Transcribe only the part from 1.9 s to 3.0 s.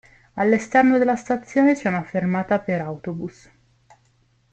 fermata per